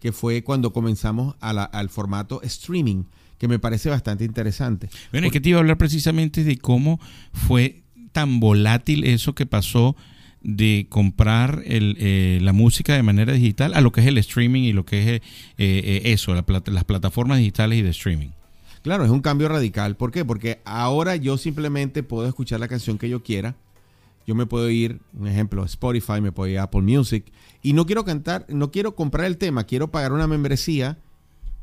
[0.00, 3.04] que fue cuando comenzamos al formato streaming,
[3.38, 4.88] que me parece bastante interesante.
[5.10, 7.00] Bueno, es que te iba a hablar precisamente de cómo
[7.32, 9.96] fue tan volátil eso que pasó
[10.42, 14.72] de comprar eh, la música de manera digital a lo que es el streaming y
[14.72, 15.20] lo que es eh,
[15.58, 18.28] eh, eso, las plataformas digitales y de streaming.
[18.82, 19.96] Claro, es un cambio radical.
[19.96, 20.24] ¿Por qué?
[20.24, 23.56] Porque ahora yo simplemente puedo escuchar la canción que yo quiera.
[24.26, 27.24] Yo me puedo ir, un ejemplo, Spotify, me puedo ir a Apple Music
[27.62, 30.98] y no quiero cantar, no quiero comprar el tema, quiero pagar una membresía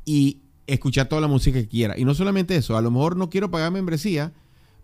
[0.03, 1.97] y escuchar toda la música que quiera.
[1.97, 4.33] Y no solamente eso, a lo mejor no quiero pagar membresía,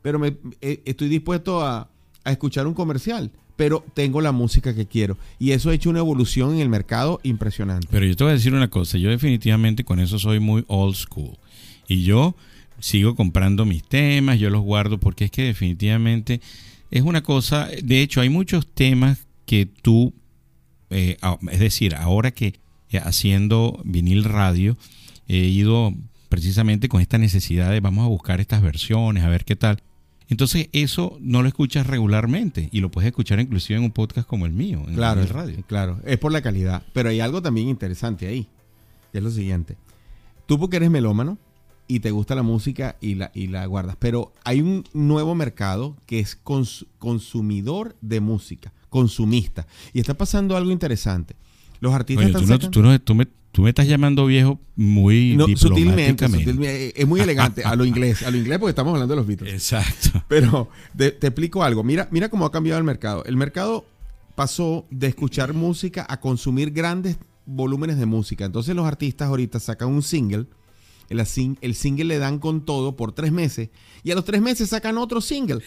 [0.04, 1.89] pero me, estoy dispuesto a,
[2.24, 3.32] a escuchar un comercial
[3.62, 5.20] pero tengo la música que quiero.
[5.38, 7.88] Y eso ha hecho una evolución en el mercado impresionante.
[7.91, 10.95] Pero yo te voy a decir una cosa, yo definitivamente con eso soy muy old
[10.95, 11.38] school.
[11.88, 12.36] Y yo
[12.80, 16.41] sigo comprando mis temas, yo los guardo porque es que definitivamente
[16.89, 20.12] es una cosa, de hecho hay muchos temas que tú,
[20.89, 21.18] eh,
[21.51, 22.55] es decir, ahora que
[22.89, 24.76] eh, haciendo vinil radio,
[25.28, 25.93] he ido
[26.30, 29.84] precisamente con esta necesidad de vamos a buscar estas versiones, a ver qué tal.
[30.32, 34.46] Entonces eso no lo escuchas regularmente y lo puedes escuchar inclusive en un podcast como
[34.46, 35.62] el mío, en claro, el radio.
[35.68, 36.84] Claro, es por la calidad.
[36.94, 38.48] Pero hay algo también interesante ahí.
[39.12, 39.76] es lo siguiente.
[40.46, 41.38] Tú porque eres melómano
[41.86, 43.98] y te gusta la música y la, y la guardas.
[44.00, 46.38] Pero hay un nuevo mercado que es
[46.98, 49.68] consumidor de música, consumista.
[49.92, 51.36] Y está pasando algo interesante.
[51.82, 56.26] Los artistas están tú, tú, me, Tú me estás llamando viejo muy sutilmente,
[56.95, 59.54] es muy elegante a lo inglés, a lo inglés porque estamos hablando de los Beatles.
[59.54, 60.24] Exacto.
[60.30, 61.84] Pero te, explico algo.
[61.84, 63.26] Mira, mira cómo ha cambiado el mercado.
[63.26, 63.86] El mercado
[64.36, 68.45] pasó de escuchar música a consumir grandes volúmenes de música.
[68.45, 70.45] Entonces los artistas ahorita sacan un single,
[71.12, 73.70] el, el single le dan con todo por tres meses
[74.03, 75.62] y a los tres meses sacan otro single.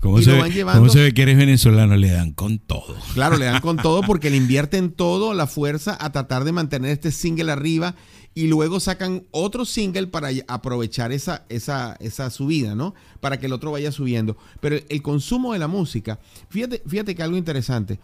[0.00, 1.96] ¿Cómo, se, ve, que eres venezolano?
[1.96, 2.94] Le dan con todo.
[3.14, 6.90] Claro, le dan con todo porque le invierten todo la fuerza a tratar de mantener
[6.90, 7.94] este single arriba
[8.34, 12.94] y luego sacan otro single para aprovechar esa, esa, esa subida, ¿no?
[13.20, 14.36] Para que el otro vaya subiendo.
[14.60, 16.20] Pero el, consumo de la música,
[16.50, 17.98] fíjate, fíjate que algo interesante.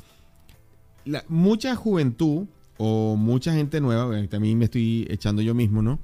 [1.28, 2.47] mucha juventud
[2.78, 5.99] o mucha gente nueva, también me estoy echando yo mismo, ¿no?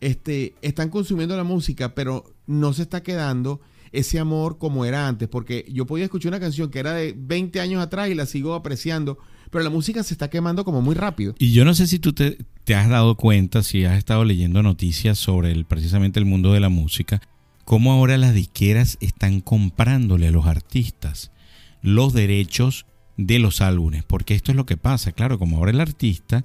[0.00, 3.60] Este, están consumiendo la música, pero no se está quedando
[3.94, 7.60] ese amor como era antes, porque yo podía escuchar una canción que era de 20
[7.60, 9.18] años atrás y la sigo apreciando,
[9.50, 11.34] pero la música se está quemando como muy rápido.
[11.38, 12.38] Y yo no sé si tú te,
[12.74, 16.70] has dado cuenta, si has estado leyendo noticias sobre el, precisamente el mundo de la
[16.70, 17.22] música,
[17.64, 21.30] cómo ahora las disqueras están comprándole a los artistas
[21.80, 22.86] los derechos
[23.16, 26.44] de los álbumes, porque esto es lo que pasa, claro, como ahora el artista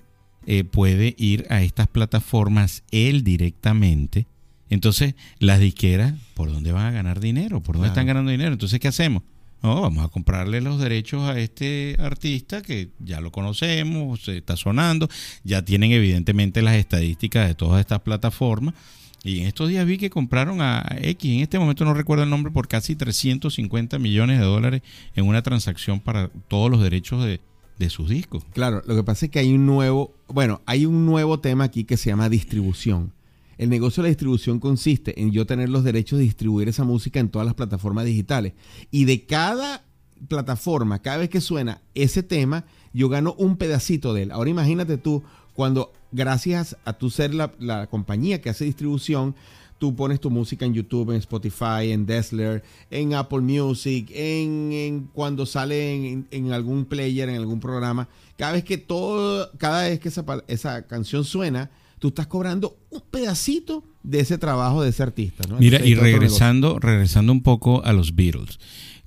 [0.49, 4.27] eh, puede ir a estas plataformas él directamente
[4.69, 7.61] entonces, las disqueras, ¿por dónde van a ganar dinero?
[7.61, 8.53] ¿Por dónde están ganando dinero?
[8.53, 9.23] Entonces, ¿qué hacemos?
[9.61, 14.55] No, vamos a comprarle los derechos a este artista que ya lo conocemos, se está
[14.55, 15.09] sonando,
[15.43, 18.75] ya tienen evidentemente las estadísticas de todas estas plataformas.
[19.21, 22.29] Y en estos días vi que compraron a X, en este momento no recuerdo el
[22.29, 24.81] nombre, por casi 350 millones de dólares
[25.15, 27.41] en una transacción para todos los derechos de,
[27.79, 28.43] de sus discos.
[28.53, 31.85] Claro, lo que pasa es que hay un nuevo, bueno, hay un nuevo tema aquí
[31.85, 33.13] que se llama distribución.
[33.57, 37.19] El negocio de la distribución consiste en yo tener los derechos de distribuir esa música
[37.19, 38.53] en todas las plataformas digitales.
[38.91, 39.83] Y de cada
[40.27, 44.31] plataforma, cada vez que suena ese tema, yo gano un pedacito de él.
[44.31, 45.23] Ahora imagínate tú,
[45.53, 49.35] cuando gracias a tu ser la, la compañía que hace distribución,
[49.79, 52.61] tú pones tu música en YouTube, en Spotify, en Dessler,
[52.91, 58.09] en Apple Music, en, en cuando sale en, en algún player, en algún programa.
[58.37, 63.01] Cada vez que todo, cada vez que esa, esa canción suena, tú estás cobrando un
[63.09, 65.47] pedacito de ese trabajo de ese artista.
[65.47, 65.57] ¿no?
[65.57, 68.59] Mira, Entonces, y regresando, regresando un poco a los Beatles.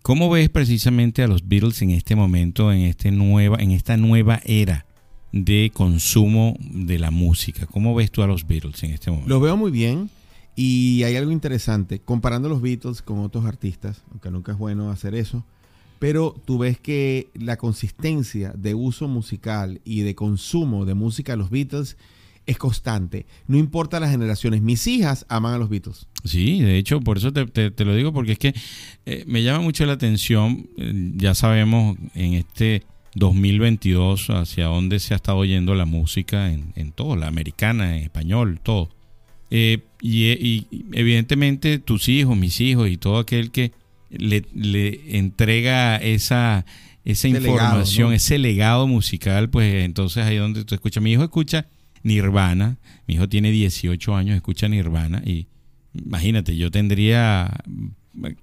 [0.03, 4.41] ¿Cómo ves precisamente a los Beatles en este momento, en, este nueva, en esta nueva
[4.45, 4.87] era
[5.33, 7.67] de consumo de la música?
[7.67, 9.29] ¿Cómo ves tú a los Beatles en este momento?
[9.29, 10.11] Lo veo muy bien
[10.55, 15.15] y hay algo interesante, comparando los Beatles con otros artistas, aunque nunca es bueno hacer
[15.15, 15.45] eso,
[15.99, 21.39] pero tú ves que la consistencia de uso musical y de consumo de música de
[21.39, 21.97] los Beatles
[22.45, 23.25] es constante.
[23.47, 26.07] No importa las generaciones, mis hijas aman a los Beatles.
[26.25, 28.55] Sí, de hecho, por eso te, lo digo, porque es que
[29.07, 32.83] eh, me llama mucho la atención, eh, ya sabemos en este
[33.15, 38.03] 2022 hacia dónde se ha estado yendo la música en, en todo, la americana, en
[38.03, 38.89] español, todo.
[39.55, 43.73] Eh, y, y evidentemente tus hijos, mis hijos y todo aquel que
[44.09, 46.65] le, le entrega esa,
[47.05, 48.15] esa Ese legado, información, ¿no?
[48.15, 51.03] ese legado musical, pues entonces ahí donde tú escuchas.
[51.03, 51.67] Mi hijo escucha
[52.03, 55.49] Nirvana, mi hijo tiene 18 años, escucha Nirvana y
[55.93, 57.51] imagínate, yo tendría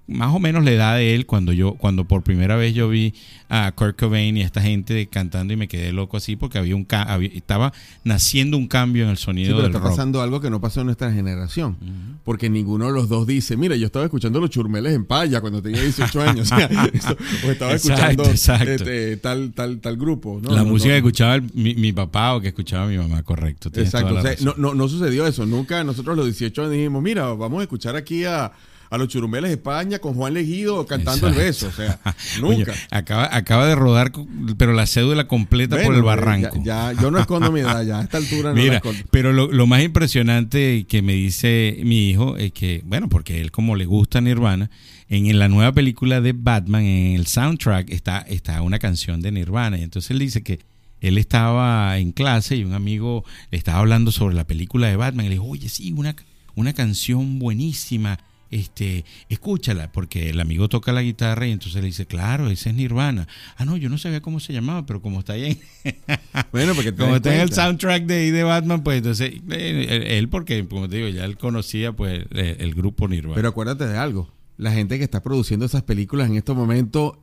[0.08, 3.14] más o menos la edad de él cuando yo cuando por primera vez yo vi
[3.48, 6.74] a Kurt Cobain y a esta gente cantando y me quedé loco así porque había
[6.74, 9.90] un había- estaba naciendo un cambio en el Sí, sonido pero del está rock.
[9.90, 11.76] pasando algo que no pasó en nuestra generación.
[12.24, 15.62] Porque ninguno de los dos dice, mira, yo estaba escuchando los churmeles en paya cuando
[15.62, 16.50] tenía 18 años.
[16.52, 17.16] O, sea, eso,
[17.46, 18.70] o estaba Exacto, escuchando exacto.
[18.72, 20.40] este, tal, tal, tal grupo.
[20.42, 20.50] ¿no?
[20.50, 23.22] la No, música no, que escuchaba el- mi, mi papá o que escuchaba mi mamá,
[23.22, 23.70] correcto.
[23.74, 24.16] Exacto.
[24.16, 25.46] o sea, no, no, no sucedió eso.
[25.46, 28.50] Nunca nosotros a los 18 años dijimos, mira, vamos a escuchar aquí a,
[28.90, 31.68] a los churumeles de España con Juan Legido cantando el beso.
[31.68, 32.00] O sea,
[32.42, 32.74] Oye, nunca.
[32.90, 34.10] acaba, acaba de rodar,
[34.58, 36.56] pero la cédula completa por el barranco.
[36.64, 39.00] Ya, ya- yo no escondo mi edad, ya a esta altura no la Mira, escondo.
[39.12, 43.50] pero lo, lo más impresionante que me dice mi hijo es que, bueno, porque él
[43.52, 44.70] como le gusta Nirvana,
[45.08, 49.30] en, en la nueva película de Batman, en el soundtrack, está, está una canción de
[49.32, 49.78] Nirvana.
[49.78, 50.60] Y entonces él dice que
[51.00, 55.26] él estaba en clase y un amigo le estaba hablando sobre la película de Batman.
[55.26, 56.14] Y le dijo, oye, sí, una,
[56.54, 58.18] una canción buenísima.
[58.50, 62.74] Este, escúchala, porque el amigo toca la guitarra y entonces le dice, claro, ese es
[62.74, 63.28] Nirvana.
[63.56, 65.96] Ah, no, yo no sabía cómo se llamaba, pero como está ahí en,
[66.52, 70.28] Bueno, porque como está en el soundtrack de, ahí de Batman, pues entonces eh, él,
[70.28, 73.36] porque como te digo, ya él conocía pues el, el grupo Nirvana.
[73.36, 74.32] Pero acuérdate de algo.
[74.56, 77.14] La gente que está produciendo esas películas en estos momentos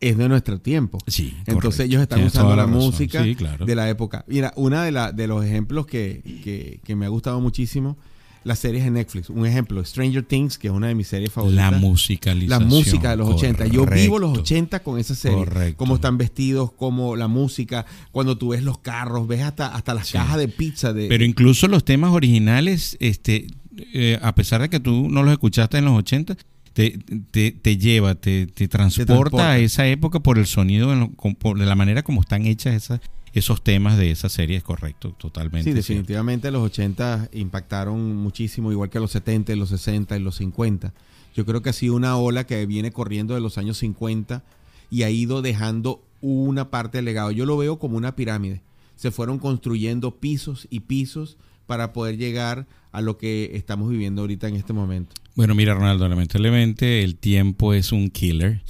[0.00, 0.98] es de nuestro tiempo.
[1.06, 1.82] sí, Entonces correcto.
[1.82, 3.66] ellos están Tienes usando la, música Sí, claro.
[3.66, 4.24] de la época.
[4.28, 7.98] Mira, una de, la, de los ejemplos que, que, que me ha gustado muchísimo,
[8.44, 9.28] las series de Netflix.
[9.30, 11.72] Un ejemplo, Stranger Things, que es una de mis series favoritas.
[11.72, 12.62] la musicalización.
[12.62, 13.66] La música de los 80.
[13.66, 14.40] Yo vivo los correcto.
[14.54, 15.36] 80 con esa serie.
[15.38, 15.76] Correcto.
[15.76, 17.84] Cómo están vestidos, como la música.
[18.12, 20.14] Cuando tú ves los carros, ves hasta, hasta las Sí.
[20.14, 20.92] cajas de pizza.
[20.92, 23.46] De, Pero incluso los temas originales, este,
[23.92, 26.36] eh, a pesar de que tú no los escuchaste en los 80,
[26.72, 26.98] te,
[27.32, 29.50] te, te lleva, te, te transporta, transporta.
[29.50, 33.00] a esa época por el sonido, de la manera como están hechas esas,
[33.32, 35.70] esos temas de esa serie, es correcto, totalmente.
[35.70, 35.88] Sí, cierto.
[35.88, 40.92] definitivamente los 80 impactaron muchísimo, igual que los 70, los 60 y los 50.
[41.34, 44.42] Yo creo que ha sido una ola que viene corriendo de los años 50
[44.90, 47.30] y ha ido dejando una parte del legado.
[47.30, 48.62] Yo lo veo como una pirámide.
[48.96, 54.48] Se fueron construyendo pisos y pisos para poder llegar a lo que estamos viviendo ahorita
[54.48, 55.14] en este momento.
[55.34, 58.62] Bueno, mira, Ronaldo, lamentablemente el tiempo es un killer.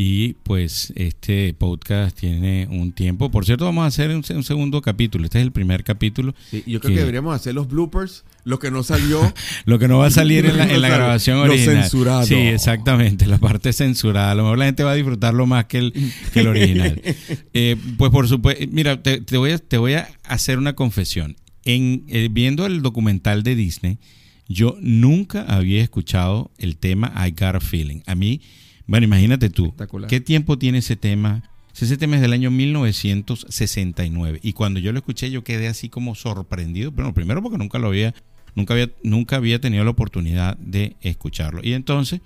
[0.00, 3.32] Y pues este podcast tiene un tiempo.
[3.32, 5.24] Por cierto, vamos a hacer un, un segundo capítulo.
[5.24, 6.36] Este es el primer capítulo.
[6.52, 9.20] Sí, yo creo Que- que deberíamos hacer los bloopers, lo que no salió.
[9.64, 11.82] Lo que no va a salir en la, en la Lo grabación lo original.
[11.82, 12.22] censurado.
[12.26, 13.26] Sí, exactamente.
[13.26, 14.30] La parte censurada.
[14.30, 15.92] A lo mejor la gente va a disfrutarlo más que el,
[16.32, 17.02] que el original.
[17.52, 21.36] Eh, pues por supuesto, mira, te, te voy a, te voy a hacer una confesión.
[21.64, 23.98] En, eh, viendo el documental de Disney,
[24.48, 28.00] yo nunca había escuchado el tema I Got a Feeling.
[28.06, 28.40] A mí,
[28.86, 29.74] bueno, imagínate tú.
[30.08, 31.42] ¿qué tiempo tiene ese tema?
[31.78, 36.16] Ese tema es del año 1969 y cuando yo lo escuché yo quedé así como
[36.16, 38.14] sorprendido, bueno, primero porque nunca lo había
[38.56, 41.60] nunca había nunca había tenido la oportunidad de escucharlo.
[41.62, 42.20] Y entonces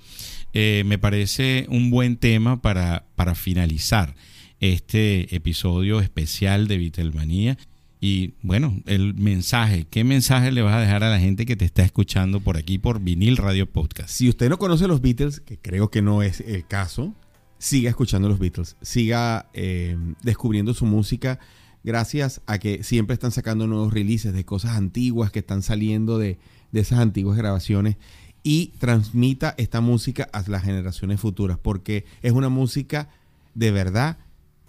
[0.54, 4.14] eh, me parece un buen tema para, para finalizar
[4.60, 7.58] este episodio especial de Vitelmanía.
[8.04, 11.64] Y bueno, el mensaje, ¿qué mensaje le vas a dejar a la gente que te
[11.64, 14.10] está escuchando por aquí por Vinil Radio Podcast?
[14.10, 17.14] Si usted no conoce los Beatles, que creo que no es el caso,
[17.58, 21.38] siga escuchando los Beatles, siga eh, descubriendo su música
[21.84, 26.38] gracias a que siempre están sacando nuevos releases de cosas antiguas que están saliendo de,
[26.72, 27.98] de esas antiguas grabaciones
[28.42, 33.10] y transmita esta música a las generaciones futuras porque es una música
[33.54, 34.18] de verdad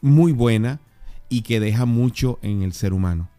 [0.01, 0.79] muy buena
[1.33, 3.29] y que deja mucho en el ser humano.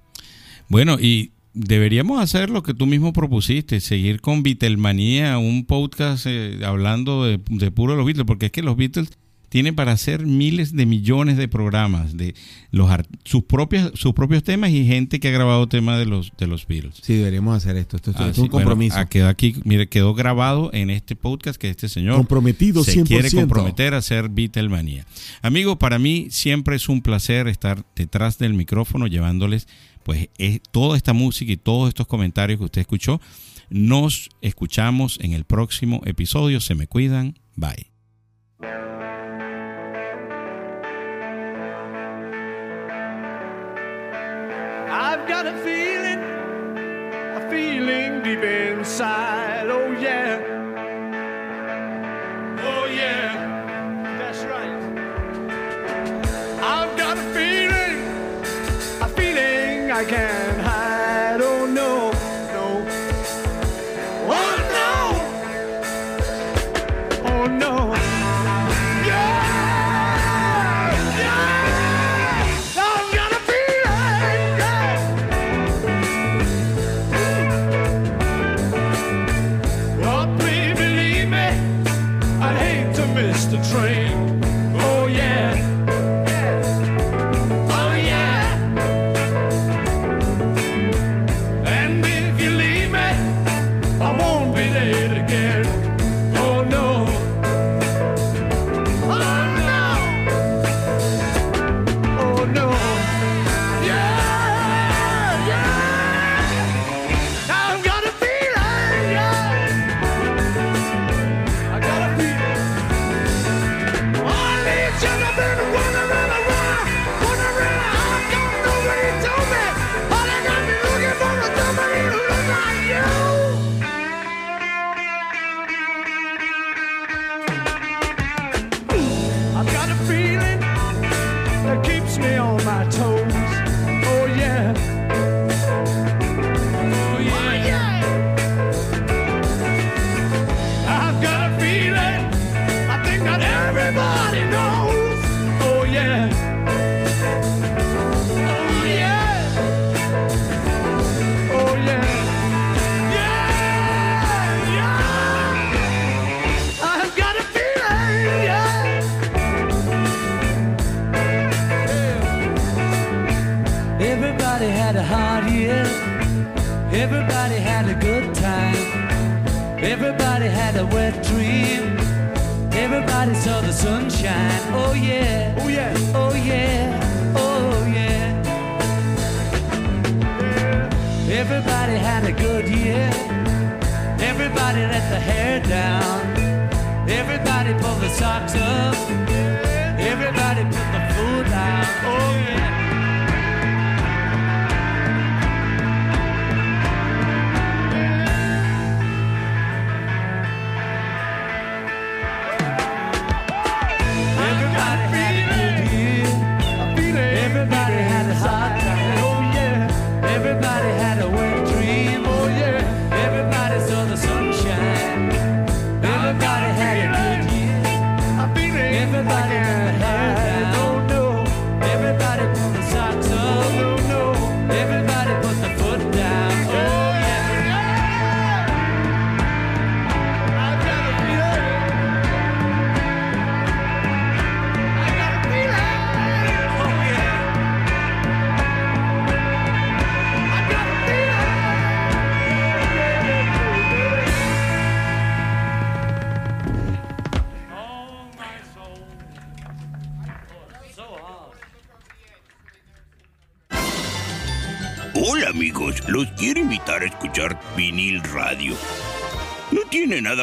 [0.68, 6.60] Bueno, y deberíamos hacer lo que tú mismo propusiste, seguir con Beatlemanía, un podcast eh,
[6.64, 9.10] hablando de, de puro los Beatles, porque es que los Beatles
[9.48, 12.34] tiene para hacer miles de millones de programas de
[12.70, 12.90] los
[13.24, 16.66] sus propios sus propios temas y gente que ha grabado temas de los de los
[16.66, 16.96] Beatles.
[17.02, 17.96] Sí, deberíamos hacer esto.
[17.96, 18.96] Esto, esto es un compromiso.
[18.96, 23.06] Bueno, quedó aquí, mire, quedó grabado en este podcast que este señor comprometido se 100%.
[23.06, 25.06] quiere comprometer a hacer Beatlemanía.
[25.42, 29.66] Amigo, para mí siempre es un placer estar detrás del micrófono llevándoles
[30.04, 33.20] pues es, toda esta música y todos estos comentarios que usted escuchó.
[33.70, 36.60] Nos escuchamos en el próximo episodio.
[36.60, 37.38] Se me cuidan.
[37.56, 37.90] Bye.
[45.24, 46.22] I've got a feeling,
[47.34, 49.70] a feeling deep inside.
[49.70, 50.38] Oh yeah.
[52.60, 53.32] Oh yeah.
[54.18, 54.68] That's right.
[56.62, 58.02] I've got a feeling,
[59.00, 60.53] a feeling I can't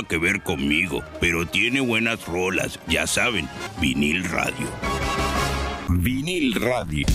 [0.03, 3.47] que ver conmigo, pero tiene buenas rolas, ya saben,
[3.79, 4.67] vinil radio.
[5.89, 7.05] Vinil radio.